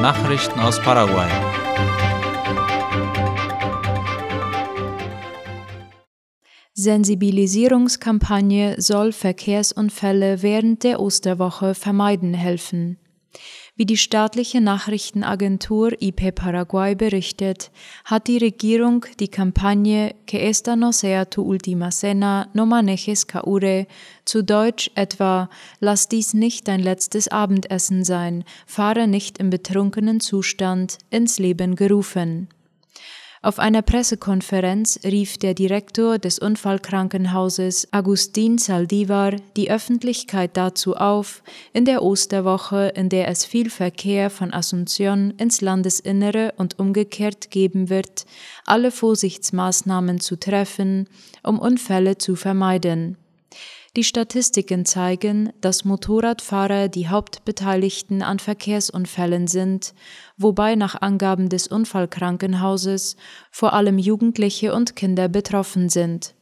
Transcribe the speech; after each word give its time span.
Nachrichten 0.00 0.58
aus 0.60 0.80
Paraguay. 0.80 1.28
Sensibilisierungskampagne 6.72 8.80
soll 8.80 9.12
Verkehrsunfälle 9.12 10.40
während 10.40 10.84
der 10.84 11.00
Osterwoche 11.00 11.74
vermeiden 11.74 12.32
helfen. 12.32 12.99
Wie 13.80 13.86
die 13.86 13.96
staatliche 13.96 14.60
Nachrichtenagentur 14.60 15.92
IP 16.02 16.34
Paraguay 16.34 16.94
berichtet, 16.94 17.70
hat 18.04 18.28
die 18.28 18.36
Regierung 18.36 19.06
die 19.20 19.28
Kampagne 19.28 20.14
Que 20.26 20.50
esta 20.50 20.76
no 20.76 20.92
sea 20.92 21.24
tu 21.24 21.40
última 21.40 21.88
cena, 21.90 22.50
no 22.52 22.66
manejes 22.66 23.26
caure, 23.26 23.86
zu 24.26 24.42
Deutsch 24.44 24.90
etwa 24.96 25.48
Lass 25.80 26.08
dies 26.08 26.34
nicht 26.34 26.68
dein 26.68 26.80
letztes 26.80 27.28
Abendessen 27.28 28.04
sein, 28.04 28.44
fahre 28.66 29.08
nicht 29.08 29.38
im 29.38 29.48
betrunkenen 29.48 30.20
Zustand, 30.20 30.98
ins 31.08 31.38
Leben 31.38 31.74
gerufen. 31.74 32.48
Auf 33.42 33.58
einer 33.58 33.80
Pressekonferenz 33.80 35.00
rief 35.02 35.38
der 35.38 35.54
Direktor 35.54 36.18
des 36.18 36.38
Unfallkrankenhauses 36.38 37.88
Agustin 37.90 38.58
Saldivar 38.58 39.34
die 39.56 39.70
Öffentlichkeit 39.70 40.58
dazu 40.58 40.94
auf, 40.94 41.42
in 41.72 41.86
der 41.86 42.02
Osterwoche, 42.02 42.92
in 42.94 43.08
der 43.08 43.28
es 43.28 43.46
viel 43.46 43.70
Verkehr 43.70 44.28
von 44.28 44.52
Asunción 44.52 45.32
ins 45.40 45.62
Landesinnere 45.62 46.52
und 46.58 46.78
umgekehrt 46.78 47.50
geben 47.50 47.88
wird, 47.88 48.26
alle 48.66 48.90
Vorsichtsmaßnahmen 48.90 50.20
zu 50.20 50.38
treffen, 50.38 51.08
um 51.42 51.58
Unfälle 51.58 52.18
zu 52.18 52.36
vermeiden. 52.36 53.16
Die 53.96 54.04
Statistiken 54.04 54.84
zeigen, 54.84 55.52
dass 55.60 55.84
Motorradfahrer 55.84 56.86
die 56.86 57.08
Hauptbeteiligten 57.08 58.22
an 58.22 58.38
Verkehrsunfällen 58.38 59.48
sind, 59.48 59.94
wobei 60.36 60.76
nach 60.76 61.00
Angaben 61.02 61.48
des 61.48 61.66
Unfallkrankenhauses 61.66 63.16
vor 63.50 63.72
allem 63.72 63.98
Jugendliche 63.98 64.72
und 64.74 64.94
Kinder 64.94 65.28
betroffen 65.28 65.88
sind. 65.88 66.34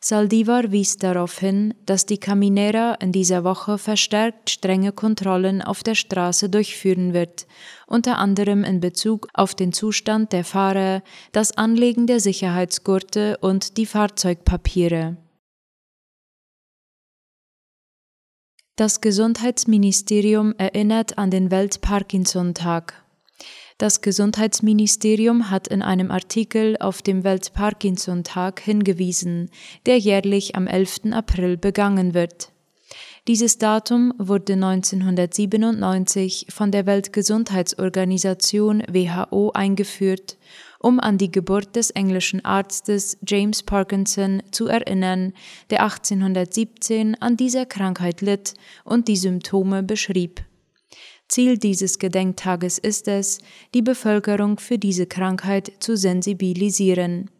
Saldivar 0.00 0.72
wies 0.72 0.96
darauf 0.96 1.38
hin, 1.38 1.74
dass 1.86 2.06
die 2.06 2.18
Caminera 2.18 2.94
in 2.94 3.12
dieser 3.12 3.44
Woche 3.44 3.78
verstärkt 3.78 4.50
strenge 4.50 4.90
Kontrollen 4.90 5.62
auf 5.62 5.84
der 5.84 5.94
Straße 5.94 6.48
durchführen 6.48 7.14
wird, 7.14 7.46
unter 7.86 8.18
anderem 8.18 8.64
in 8.64 8.80
Bezug 8.80 9.28
auf 9.32 9.54
den 9.54 9.72
Zustand 9.72 10.32
der 10.32 10.42
Fahrer, 10.42 11.02
das 11.30 11.56
Anlegen 11.56 12.08
der 12.08 12.18
Sicherheitsgurte 12.18 13.38
und 13.40 13.76
die 13.76 13.86
Fahrzeugpapiere. 13.86 15.16
Das 18.80 19.02
Gesundheitsministerium 19.02 20.54
erinnert 20.56 21.18
an 21.18 21.30
den 21.30 21.50
Welt-Parkinson-Tag. 21.50 22.94
Das 23.76 24.00
Gesundheitsministerium 24.00 25.50
hat 25.50 25.68
in 25.68 25.82
einem 25.82 26.10
Artikel 26.10 26.78
auf 26.80 27.02
dem 27.02 27.22
Welt-Parkinson-Tag 27.22 28.60
hingewiesen, 28.60 29.50
der 29.84 29.98
jährlich 29.98 30.56
am 30.56 30.66
11. 30.66 31.12
April 31.12 31.58
begangen 31.58 32.14
wird. 32.14 32.52
Dieses 33.30 33.58
Datum 33.58 34.12
wurde 34.18 34.54
1997 34.54 36.48
von 36.50 36.72
der 36.72 36.84
Weltgesundheitsorganisation 36.86 38.82
WHO 38.90 39.52
eingeführt 39.52 40.36
um 40.80 40.98
an 40.98 41.16
die 41.16 41.30
Geburt 41.30 41.76
des 41.76 41.90
englischen 41.90 42.44
Arztes 42.44 43.18
James 43.24 43.62
Parkinson 43.62 44.42
zu 44.50 44.66
erinnern, 44.66 45.32
der 45.70 45.84
1817 45.84 47.22
an 47.22 47.36
dieser 47.36 47.66
Krankheit 47.66 48.20
litt 48.20 48.54
und 48.82 49.06
die 49.06 49.16
Symptome 49.16 49.84
beschrieb. 49.84 50.42
Ziel 51.28 51.56
dieses 51.56 52.00
Gedenktages 52.00 52.78
ist 52.78 53.06
es, 53.06 53.38
die 53.74 53.82
Bevölkerung 53.82 54.58
für 54.58 54.78
diese 54.78 55.06
Krankheit 55.06 55.70
zu 55.78 55.96
sensibilisieren. 55.96 57.30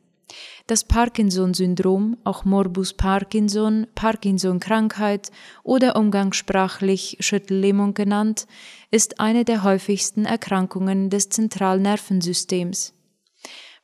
Das 0.67 0.85
Parkinson-Syndrom, 0.85 2.17
auch 2.25 2.45
Morbus 2.45 2.95
Parkinson, 2.95 3.87
Parkinson-Krankheit 3.95 5.31
oder 5.63 5.97
umgangssprachlich 5.97 7.17
Schüttellähmung 7.21 7.95
genannt, 7.95 8.47
ist 8.91 9.21
eine 9.21 9.45
der 9.45 9.65
häufigsten 9.65 10.25
Erkrankungen 10.25 11.11
des 11.11 11.29
Zentralnervensystems. 11.29 12.95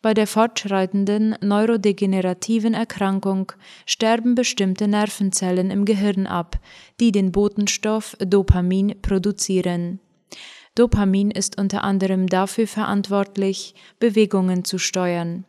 Bei 0.02 0.14
der 0.14 0.28
fortschreitenden 0.28 1.36
neurodegenerativen 1.40 2.74
Erkrankung 2.74 3.50
sterben 3.86 4.36
bestimmte 4.36 4.86
Nervenzellen 4.86 5.70
im 5.72 5.84
Gehirn 5.84 6.28
ab, 6.28 6.60
die 7.00 7.10
den 7.10 7.32
Botenstoff 7.32 8.16
Dopamin 8.20 9.00
produzieren. 9.02 9.98
Dopamin 10.76 11.30
ist 11.30 11.58
unter 11.58 11.82
anderem 11.82 12.28
dafür 12.28 12.68
verantwortlich, 12.68 13.74
Bewegungen 13.98 14.64
zu 14.64 14.78
steuern. 14.78 15.44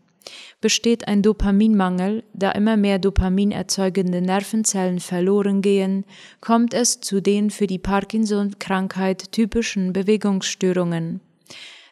Besteht 0.61 1.07
ein 1.07 1.21
Dopaminmangel, 1.21 2.23
da 2.33 2.51
immer 2.51 2.77
mehr 2.77 2.99
Dopamin 2.99 3.51
erzeugende 3.51 4.21
Nervenzellen 4.21 4.99
verloren 4.99 5.61
gehen, 5.61 6.05
kommt 6.41 6.73
es 6.73 6.99
zu 6.99 7.21
den 7.21 7.49
für 7.51 7.67
die 7.67 7.79
Parkinson-Krankheit 7.79 9.31
typischen 9.31 9.93
Bewegungsstörungen. 9.93 11.21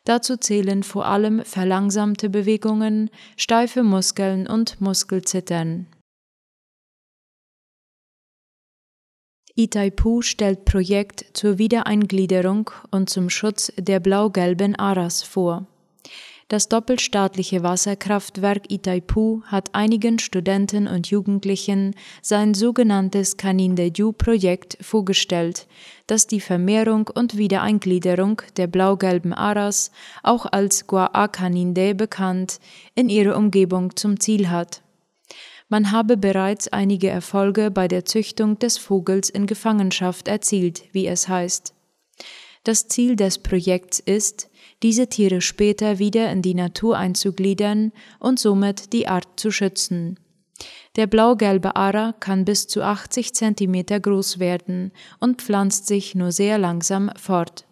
Dazu 0.03 0.37
zählen 0.37 0.83
vor 0.83 1.05
allem 1.07 1.43
verlangsamte 1.43 2.29
Bewegungen, 2.29 3.09
steife 3.37 3.83
Muskeln 3.83 4.47
und 4.47 4.79
Muskelzittern. 4.79 5.87
Itaipu 9.55 10.21
stellt 10.21 10.65
Projekt 10.65 11.25
zur 11.33 11.57
Wiedereingliederung 11.57 12.69
und 12.91 13.09
zum 13.09 13.29
Schutz 13.29 13.71
der 13.77 14.01
blau-gelben 14.01 14.75
Aras 14.75 15.23
vor. 15.23 15.65
Das 16.47 16.69
doppelstaatliche 16.69 17.63
Wasserkraftwerk 17.63 18.71
Itaipu 18.71 19.41
hat 19.45 19.73
einigen 19.73 20.19
Studenten 20.19 20.87
und 20.87 21.07
Jugendlichen 21.07 21.95
sein 22.21 22.53
sogenanntes 22.53 23.37
Canindeju-Projekt 23.37 24.77
vorgestellt, 24.79 25.65
das 26.05 26.27
die 26.27 26.39
Vermehrung 26.39 27.09
und 27.11 27.35
Wiedereingliederung 27.35 28.43
der 28.57 28.67
blau-gelben 28.67 29.33
Aras, 29.33 29.89
auch 30.21 30.45
als 30.45 30.85
Guaacaninde 30.85 31.95
bekannt, 31.95 32.59
in 32.93 33.09
ihre 33.09 33.35
Umgebung 33.35 33.95
zum 33.95 34.19
Ziel 34.19 34.49
hat. 34.49 34.83
Man 35.67 35.91
habe 35.91 36.15
bereits 36.15 36.67
einige 36.67 37.09
Erfolge 37.09 37.71
bei 37.71 37.87
der 37.87 38.05
Züchtung 38.05 38.59
des 38.59 38.77
Vogels 38.77 39.31
in 39.31 39.47
Gefangenschaft 39.47 40.27
erzielt, 40.27 40.83
wie 40.91 41.07
es 41.07 41.27
heißt. 41.27 41.73
Das 42.63 42.87
Ziel 42.87 43.15
des 43.15 43.39
Projekts 43.39 43.99
ist, 43.99 44.47
diese 44.85 45.07
Tiere 45.07 45.41
später 45.41 45.97
wieder 45.97 46.31
in 46.31 46.43
die 46.43 46.53
Natur 46.53 46.95
einzugliedern 46.95 47.91
und 48.19 48.39
somit 48.39 48.93
die 48.93 49.07
Art 49.07 49.27
zu 49.35 49.49
schützen. 49.49 50.19
Der 50.95 51.07
blau-gelbe 51.07 51.75
Ara 51.75 52.13
kann 52.19 52.45
bis 52.45 52.67
zu 52.67 52.83
80 52.83 53.33
cm 53.33 53.85
groß 53.99 54.37
werden 54.37 54.91
und 55.19 55.41
pflanzt 55.41 55.87
sich 55.87 56.13
nur 56.13 56.31
sehr 56.31 56.59
langsam 56.59 57.09
fort. 57.17 57.65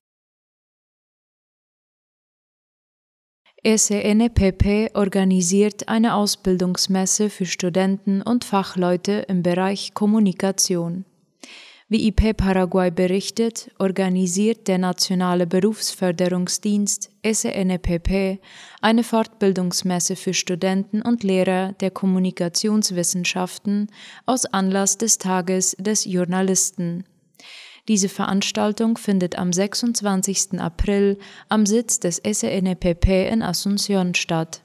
SNPP 3.63 4.96
organisiert 4.96 5.88
eine 5.88 6.16
Ausbildungsmesse 6.16 7.29
für 7.29 7.46
Studenten 7.46 8.23
und 8.23 8.44
Fachleute 8.44 9.25
im 9.29 9.44
Bereich 9.44 9.94
Kommunikation. 9.94 11.06
Wie 11.93 12.07
IP 12.07 12.35
Paraguay 12.35 12.89
berichtet, 12.89 13.69
organisiert 13.77 14.67
der 14.67 14.79
Nationale 14.79 15.45
Berufsförderungsdienst 15.45 17.11
SNPP 17.23 18.39
eine 18.81 19.03
Fortbildungsmesse 19.03 20.15
für 20.15 20.33
Studenten 20.33 21.03
und 21.03 21.21
Lehrer 21.21 21.73
der 21.73 21.91
Kommunikationswissenschaften 21.91 23.91
aus 24.25 24.47
Anlass 24.47 24.97
des 24.97 25.19
Tages 25.19 25.77
des 25.79 26.05
Journalisten. 26.05 27.03
Diese 27.87 28.09
Veranstaltung 28.09 28.97
findet 28.97 29.37
am 29.37 29.53
26. 29.53 30.59
April 30.59 31.19
am 31.47 31.67
Sitz 31.67 31.99
des 31.99 32.17
SNPP 32.17 33.29
in 33.31 33.43
Asunción 33.43 34.16
statt. 34.16 34.62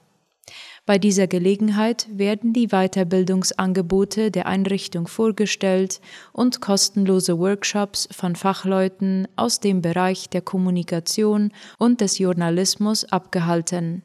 Bei 0.89 0.97
dieser 0.97 1.27
Gelegenheit 1.27 2.07
werden 2.11 2.51
die 2.51 2.69
Weiterbildungsangebote 2.69 4.31
der 4.31 4.47
Einrichtung 4.47 5.05
vorgestellt 5.05 6.01
und 6.33 6.61
kostenlose 6.61 7.37
Workshops 7.37 8.09
von 8.11 8.35
Fachleuten 8.35 9.27
aus 9.35 9.59
dem 9.59 9.83
Bereich 9.83 10.31
der 10.31 10.41
Kommunikation 10.41 11.51
und 11.77 12.01
des 12.01 12.17
Journalismus 12.17 13.05
abgehalten. 13.05 14.01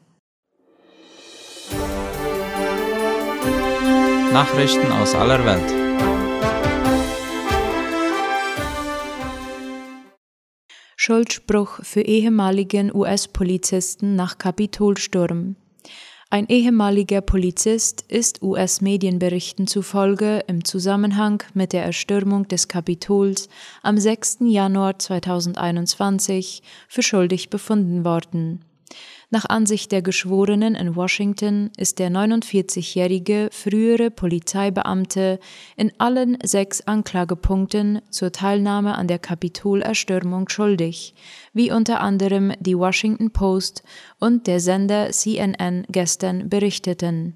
Nachrichten 4.31 4.91
aus 4.91 5.15
aller 5.15 5.43
Welt. 5.43 5.73
Schuldspruch 10.95 11.79
für 11.81 12.01
ehemaligen 12.01 12.93
US-Polizisten 12.93 14.15
nach 14.15 14.37
Kapitolsturm. 14.37 15.55
Ein 16.31 16.47
ehemaliger 16.47 17.21
Polizist 17.21 18.03
ist 18.07 18.41
US-Medienberichten 18.41 19.67
zufolge 19.67 20.43
im 20.47 20.65
Zusammenhang 20.65 21.43
mit 21.53 21.71
der 21.71 21.83
Erstürmung 21.83 22.47
des 22.47 22.67
Kapitols 22.67 23.47
am 23.83 23.97
6. 23.97 24.39
Januar 24.41 24.97
2021 24.97 26.63
für 26.89 27.03
schuldig 27.03 27.49
befunden 27.49 28.03
worden. 28.03 28.65
Nach 29.31 29.45
Ansicht 29.45 29.91
der 29.91 30.01
Geschworenen 30.01 30.75
in 30.75 30.95
Washington 30.95 31.71
ist 31.77 31.99
der 31.99 32.09
49-jährige 32.09 33.49
frühere 33.51 34.11
Polizeibeamte 34.11 35.39
in 35.75 35.91
allen 35.97 36.37
sechs 36.43 36.81
Anklagepunkten 36.81 38.01
zur 38.11 38.31
Teilnahme 38.31 38.95
an 38.95 39.07
der 39.07 39.19
Kapitolerstürmung 39.19 40.49
schuldig, 40.49 41.15
wie 41.53 41.71
unter 41.71 42.01
anderem 42.01 42.53
die 42.59 42.77
Washington 42.77 43.31
Post 43.31 43.83
und 44.19 44.47
der 44.47 44.59
Sender 44.59 45.11
CNN 45.11 45.85
gestern 45.89 46.49
berichteten. 46.49 47.35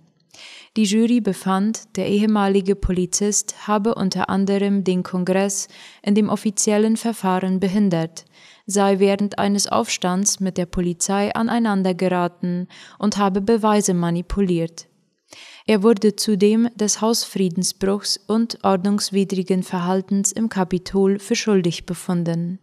Die 0.77 0.83
Jury 0.83 1.19
befand, 1.19 1.97
der 1.97 2.07
ehemalige 2.07 2.75
Polizist 2.75 3.67
habe 3.67 3.95
unter 3.95 4.29
anderem 4.29 4.83
den 4.83 5.03
Kongress 5.03 5.67
in 6.01 6.15
dem 6.15 6.29
offiziellen 6.29 6.95
Verfahren 6.95 7.59
behindert, 7.59 8.25
sei 8.65 8.99
während 8.99 9.39
eines 9.39 9.67
Aufstands 9.67 10.39
mit 10.39 10.57
der 10.57 10.67
Polizei 10.67 11.33
aneinandergeraten 11.33 12.67
und 12.99 13.17
habe 13.17 13.41
Beweise 13.41 13.93
manipuliert. 13.93 14.87
Er 15.65 15.83
wurde 15.83 16.15
zudem 16.15 16.69
des 16.75 17.01
Hausfriedensbruchs 17.01 18.17
und 18.27 18.63
ordnungswidrigen 18.63 19.63
Verhaltens 19.63 20.31
im 20.31 20.49
Kapitol 20.49 21.19
für 21.19 21.35
schuldig 21.35 21.85
befunden. 21.85 22.59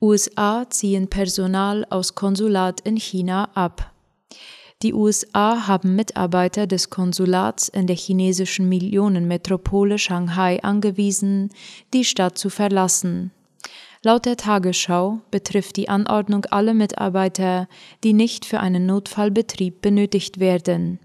USA 0.00 0.64
ziehen 0.70 1.08
Personal 1.08 1.84
aus 1.90 2.14
Konsulat 2.14 2.80
in 2.80 2.96
China 2.96 3.50
ab. 3.54 3.92
Die 4.82 4.94
USA 4.94 5.66
haben 5.66 5.94
Mitarbeiter 5.94 6.66
des 6.66 6.88
Konsulats 6.88 7.68
in 7.68 7.86
der 7.86 7.96
chinesischen 7.96 8.66
Millionenmetropole 8.66 9.98
Shanghai 9.98 10.62
angewiesen, 10.62 11.50
die 11.92 12.04
Stadt 12.04 12.38
zu 12.38 12.48
verlassen. 12.48 13.30
Laut 14.02 14.24
der 14.24 14.38
Tagesschau 14.38 15.20
betrifft 15.30 15.76
die 15.76 15.90
Anordnung 15.90 16.46
alle 16.46 16.72
Mitarbeiter, 16.72 17.68
die 18.02 18.14
nicht 18.14 18.46
für 18.46 18.60
einen 18.60 18.86
Notfallbetrieb 18.86 19.82
benötigt 19.82 20.40
werden. 20.40 20.98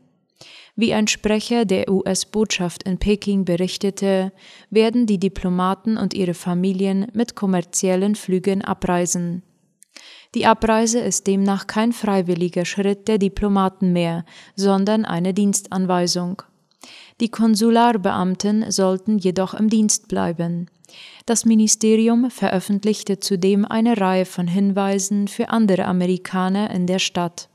Wie 0.77 0.93
ein 0.93 1.07
Sprecher 1.07 1.65
der 1.65 1.91
US-Botschaft 1.91 2.83
in 2.83 2.97
Peking 2.97 3.43
berichtete, 3.43 4.31
werden 4.69 5.05
die 5.05 5.19
Diplomaten 5.19 5.97
und 5.97 6.13
ihre 6.13 6.33
Familien 6.33 7.07
mit 7.13 7.35
kommerziellen 7.35 8.15
Flügen 8.15 8.61
abreisen. 8.61 9.43
Die 10.35 10.45
Abreise 10.45 10.99
ist 10.99 11.27
demnach 11.27 11.65
kein 11.65 11.93
freiwilliger 11.93 12.65
Schritt 12.65 13.07
der 13.07 13.17
Diplomaten 13.17 13.93
mehr, 13.93 14.25
sondern 14.55 15.05
eine 15.05 15.33
Dienstanweisung. 15.33 16.41
Die 17.21 17.29
Konsularbeamten 17.29 18.69
sollten 18.69 19.17
jedoch 19.17 19.53
im 19.53 19.69
Dienst 19.69 20.09
bleiben. 20.09 20.69
Das 21.25 21.45
Ministerium 21.45 22.29
veröffentlichte 22.29 23.19
zudem 23.19 23.63
eine 23.63 23.99
Reihe 23.99 24.25
von 24.25 24.47
Hinweisen 24.47 25.29
für 25.29 25.49
andere 25.49 25.85
Amerikaner 25.85 26.69
in 26.69 26.85
der 26.85 26.99
Stadt. 26.99 27.47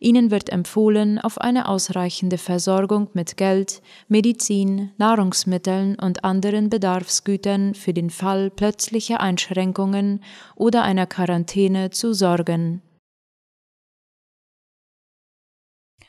Ihnen 0.00 0.30
wird 0.30 0.50
empfohlen, 0.50 1.18
auf 1.18 1.38
eine 1.38 1.68
ausreichende 1.68 2.38
Versorgung 2.38 3.08
mit 3.14 3.36
Geld, 3.36 3.82
Medizin, 4.08 4.92
Nahrungsmitteln 4.98 5.98
und 5.98 6.24
anderen 6.24 6.68
Bedarfsgütern 6.68 7.74
für 7.74 7.92
den 7.92 8.10
Fall 8.10 8.50
plötzlicher 8.50 9.20
Einschränkungen 9.20 10.22
oder 10.56 10.82
einer 10.82 11.06
Quarantäne 11.06 11.90
zu 11.90 12.12
sorgen. 12.12 12.82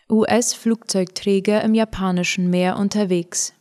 US-Flugzeugträger 0.09 1.63
im 1.63 1.73
japanischen 1.73 2.49
Meer 2.49 2.77
unterwegs. 2.77 3.53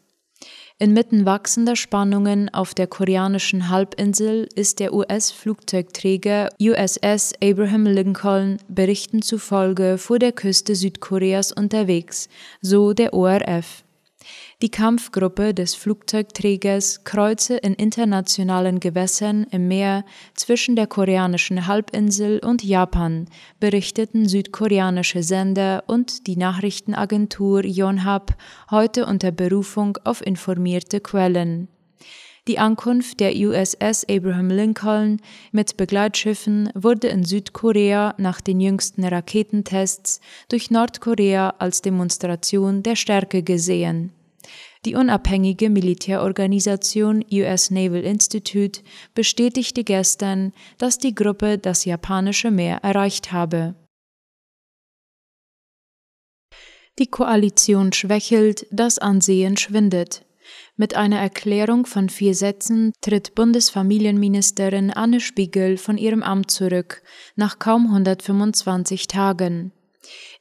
Inmitten 0.81 1.25
wachsender 1.25 1.76
Spannungen 1.76 2.53
auf 2.53 2.75
der 2.75 2.88
koreanischen 2.88 3.69
Halbinsel 3.69 4.49
ist 4.56 4.81
der 4.81 4.93
US-Flugzeugträger 4.93 6.49
USS 6.61 7.32
Abraham 7.41 7.87
Lincoln 7.87 8.59
Berichten 8.67 9.23
zufolge 9.23 9.99
vor 9.99 10.19
der 10.19 10.32
Küste 10.32 10.75
Südkoreas 10.75 11.53
unterwegs, 11.53 12.29
so 12.61 12.93
der 12.93 13.15
ORF. 13.15 13.83
Die 14.62 14.70
Kampfgruppe 14.70 15.52
des 15.52 15.74
Flugzeugträgers 15.74 17.02
kreuze 17.04 17.56
in 17.56 17.74
internationalen 17.74 18.78
Gewässern 18.78 19.46
im 19.50 19.68
Meer 19.68 20.04
zwischen 20.34 20.76
der 20.76 20.86
koreanischen 20.86 21.66
Halbinsel 21.66 22.38
und 22.38 22.62
Japan, 22.62 23.26
berichteten 23.58 24.28
südkoreanische 24.28 25.22
Sender 25.22 25.84
und 25.88 26.26
die 26.28 26.36
Nachrichtenagentur 26.36 27.64
Yonhap 27.64 28.36
heute 28.70 29.06
unter 29.06 29.32
Berufung 29.32 29.98
auf 30.04 30.24
informierte 30.24 31.00
Quellen. 31.00 31.68
Die 32.46 32.58
Ankunft 32.58 33.20
der 33.20 33.34
USS 33.34 34.06
Abraham 34.08 34.50
Lincoln 34.50 35.20
mit 35.50 35.78
Begleitschiffen 35.78 36.70
wurde 36.74 37.08
in 37.08 37.24
Südkorea 37.24 38.14
nach 38.18 38.42
den 38.42 38.60
jüngsten 38.60 39.02
Raketentests 39.02 40.20
durch 40.50 40.70
Nordkorea 40.70 41.54
als 41.58 41.80
Demonstration 41.80 42.82
der 42.82 42.96
Stärke 42.96 43.42
gesehen. 43.42 44.12
Die 44.84 44.94
unabhängige 44.94 45.70
Militärorganisation 45.70 47.25
US 47.32 47.70
Naval 47.70 48.02
Institute 48.02 48.82
bestätigte 49.14 49.82
gestern, 49.82 50.52
dass 50.76 50.98
die 50.98 51.14
Gruppe 51.14 51.56
das 51.56 51.84
japanische 51.86 52.50
Meer 52.50 52.78
erreicht 52.82 53.32
habe. 53.32 53.75
Die 56.98 57.06
Koalition 57.06 57.92
schwächelt, 57.92 58.66
das 58.70 58.98
Ansehen 58.98 59.56
schwindet. 59.56 60.25
Mit 60.76 60.94
einer 60.94 61.19
Erklärung 61.19 61.87
von 61.87 62.08
vier 62.08 62.34
Sätzen 62.34 62.92
tritt 63.00 63.34
Bundesfamilienministerin 63.34 64.92
Anne 64.92 65.20
Spiegel 65.20 65.76
von 65.76 65.96
ihrem 65.96 66.22
Amt 66.22 66.50
zurück, 66.50 67.02
nach 67.37 67.58
kaum 67.58 67.87
125 67.87 69.06
Tagen. 69.06 69.72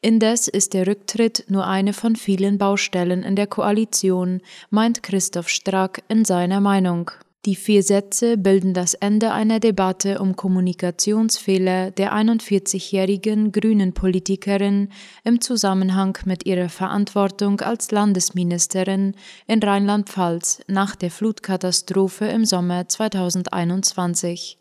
Indes 0.01 0.47
ist 0.47 0.73
der 0.73 0.87
Rücktritt 0.87 1.45
nur 1.47 1.65
eine 1.65 1.93
von 1.93 2.15
vielen 2.15 2.57
Baustellen 2.57 3.23
in 3.23 3.35
der 3.35 3.47
Koalition, 3.47 4.41
meint 4.69 5.03
Christoph 5.03 5.49
Strack 5.49 6.03
in 6.09 6.25
seiner 6.25 6.59
Meinung. 6.59 7.11
Die 7.45 7.55
vier 7.55 7.83
Sätze 7.83 8.37
bilden 8.37 8.73
das 8.73 8.93
Ende 8.93 9.33
einer 9.33 9.59
Debatte 9.59 10.19
um 10.19 10.37
Kommunikationsfehler 10.37 11.91
der 11.91 12.13
41-jährigen 12.13 13.51
grünen 13.51 13.93
Politikerin 13.93 14.87
im 15.25 15.41
Zusammenhang 15.41 16.17
mit 16.23 16.45
ihrer 16.45 16.69
Verantwortung 16.69 17.59
als 17.59 17.91
Landesministerin 17.91 19.15
in 19.45 19.61
Rheinland-Pfalz 19.61 20.61
nach 20.67 20.95
der 20.95 21.11
Flutkatastrophe 21.11 22.27
im 22.27 22.45
Sommer 22.45 22.87
2021. 22.87 24.57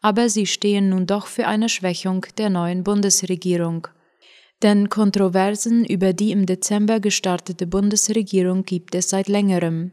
Aber 0.00 0.30
sie 0.30 0.46
stehen 0.46 0.88
nun 0.88 1.06
doch 1.06 1.26
für 1.26 1.46
eine 1.46 1.68
Schwächung 1.68 2.24
der 2.38 2.48
neuen 2.48 2.82
Bundesregierung. 2.82 3.88
Denn 4.62 4.88
Kontroversen 4.88 5.84
über 5.84 6.12
die 6.12 6.32
im 6.32 6.46
Dezember 6.46 7.00
gestartete 7.00 7.66
Bundesregierung 7.66 8.64
gibt 8.64 8.94
es 8.94 9.10
seit 9.10 9.28
längerem. 9.28 9.92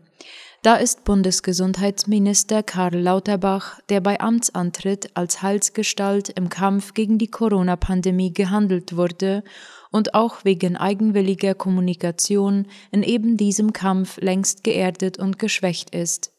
Da 0.63 0.75
ist 0.75 1.03
Bundesgesundheitsminister 1.03 2.63
Karl 2.63 2.95
Lauterbach, 2.95 3.81
der 3.89 3.99
bei 3.99 4.21
Amtsantritt 4.21 5.09
als 5.13 5.41
Heilsgestalt 5.41 6.29
im 6.29 6.47
Kampf 6.47 6.93
gegen 6.93 7.17
die 7.17 7.27
Corona-Pandemie 7.27 8.33
gehandelt 8.33 8.95
wurde 8.95 9.43
und 9.91 10.13
auch 10.13 10.45
wegen 10.45 10.77
eigenwilliger 10.77 11.53
Kommunikation 11.53 12.67
in 12.91 13.03
eben 13.03 13.35
diesem 13.35 13.73
Kampf 13.73 14.17
längst 14.21 14.63
geerdet 14.63 15.19
und 15.19 15.37
geschwächt 15.37 15.93
ist. 15.93 16.32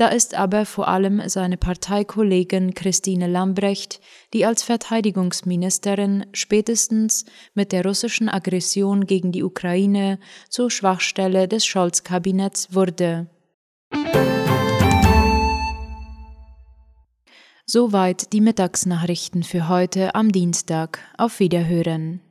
Da 0.00 0.08
ist 0.08 0.34
aber 0.34 0.64
vor 0.64 0.88
allem 0.88 1.20
seine 1.28 1.58
Parteikollegin 1.58 2.72
Christine 2.72 3.26
Lambrecht, 3.26 4.00
die 4.32 4.46
als 4.46 4.62
Verteidigungsministerin 4.62 6.24
spätestens 6.32 7.26
mit 7.52 7.70
der 7.70 7.84
russischen 7.84 8.30
Aggression 8.30 9.04
gegen 9.04 9.30
die 9.30 9.42
Ukraine 9.42 10.18
zur 10.48 10.70
Schwachstelle 10.70 11.48
des 11.48 11.66
Scholz-Kabinetts 11.66 12.74
wurde. 12.74 13.28
Soweit 17.66 18.32
die 18.32 18.40
Mittagsnachrichten 18.40 19.42
für 19.42 19.68
heute 19.68 20.14
am 20.14 20.32
Dienstag. 20.32 21.00
Auf 21.18 21.40
Wiederhören. 21.40 22.22